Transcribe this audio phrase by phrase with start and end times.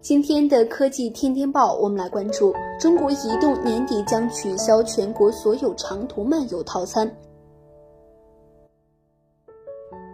[0.00, 7.10] 今天的科技天天报，我们来关注中国移动年底将取消全国所有长途漫游套餐。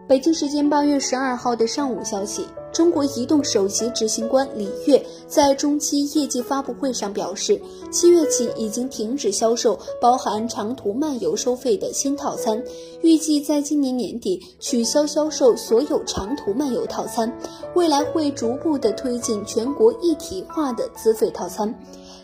[0.06, 2.46] 北京时间八月十二号的上午消息。
[2.70, 7.58] 中国移动首席执行官李跃在中期业绩发布会上表示，
[7.90, 12.60] 七月起已经停止销售包含长途漫游收费的新套餐，
[13.00, 17.32] 预计在今年年底取消销售所有长途漫游套餐，
[17.74, 21.72] 未来会逐步的推进全国一体化的资费套餐。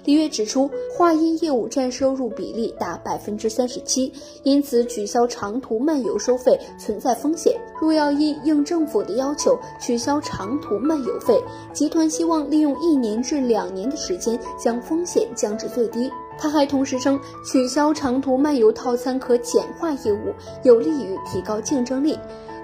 [0.04, 4.12] 李跃指出，话音业务占收入比例达百分之三十七，
[4.42, 7.60] 因此取消长途漫游收费存在风险。
[7.80, 11.40] 若要因应政府的要求取消长途漫游费，
[11.72, 16.10] 集团希望利用一年至两年的时间将风险降至最低。
[16.38, 22.18] 他还同时称，取消长途漫游套餐可简化业务，有利于提高竞争力。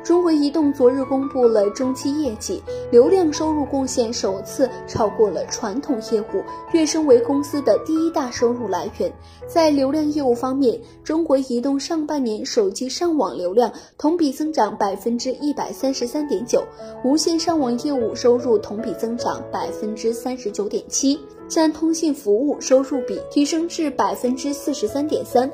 [0.07, 2.63] 中国移动昨日公布了中期业绩，
[2.93, 9.13] 流量收入贡献首次超过了传统业务，跃升为公司的第一大收入来源。
[9.49, 16.63] 在流量业务方面，中国移动上半年手机上网流量同比增长百分之一百三十三点九，
[17.03, 25.51] 无线上网业务收入同比增长百分之三十九点七，占通信服务收入比提升至百分之四十三点三。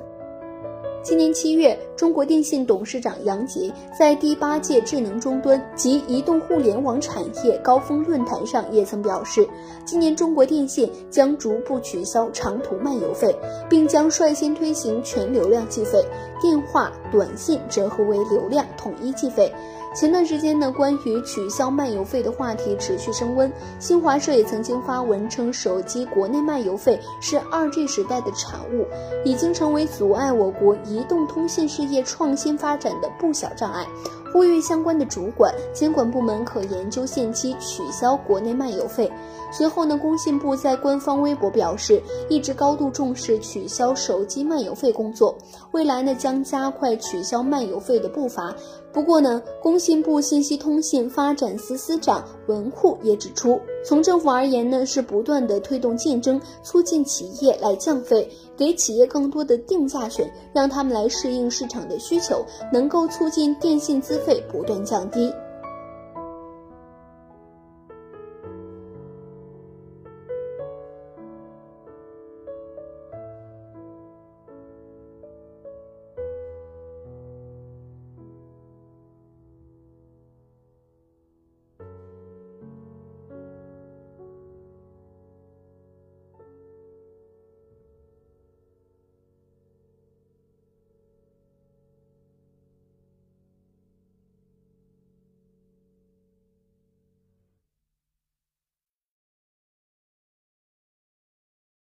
[1.03, 9.45] 今年七月，中国电信董事长杨杰在第八届智能终端及移动互联网产业高峰论坛上也曾表示，
[9.85, 13.37] 今年中国电信将逐步取消长途漫游费，
[13.69, 16.01] 并将率先推行全流量计费，
[16.41, 19.55] 电话、短信折合为流量统一计费。
[19.95, 23.53] 前段时间呢，关于取消漫游费的话题持续升温。
[23.79, 28.87] 新华社也曾经发文称，手机国内漫游费是二 G 时代的产物，
[29.23, 33.87] 已经成为阻碍我国移动通信事业创新发展的不小障碍。
[34.33, 39.13] 呼吁相关的主管监管部门可研究限期取消国内漫游费。
[39.53, 45.37] 随后呢，工信部在官方微博表示，一直高度重视取消手机漫游费工作，
[45.73, 48.55] 未来呢将加快取消漫游费的步伐。
[48.91, 65.33] 不过呢，工信部信息通信发展司司长文库也指出，从政府而言呢，是不断的推动竞争，促进企业来降费，给企业更多的定价权，让他们来适应市场的需求，能够促进电信资费不断降低。